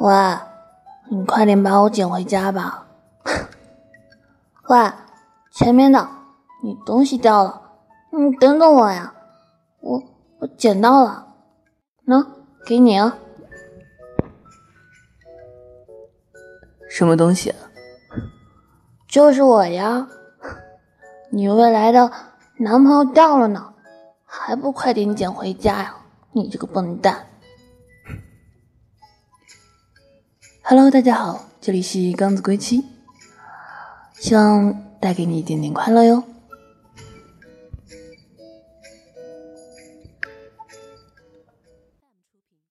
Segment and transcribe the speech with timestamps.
[0.00, 0.14] 喂，
[1.10, 2.86] 你快点把我捡回家吧！
[4.66, 4.92] 喂，
[5.50, 6.08] 前面的，
[6.62, 7.60] 你东西掉了，
[8.10, 9.12] 你等等我呀！
[9.80, 10.02] 我
[10.38, 11.26] 我捡到了，
[12.06, 12.26] 喏，
[12.64, 13.18] 给你啊。
[16.88, 17.54] 什么东西？
[19.06, 20.08] 就是我呀！
[21.28, 22.10] 你未来的
[22.56, 23.74] 男朋友掉了呢，
[24.24, 25.96] 还不快点捡回家呀！
[26.32, 27.26] 你这个笨蛋
[30.70, 32.84] ！Hello，大家好，这里是刚子归期，
[34.20, 36.22] 希望带给你一点点快乐哟。